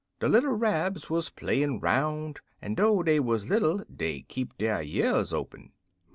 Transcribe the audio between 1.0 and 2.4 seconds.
wuz playin' 'roun',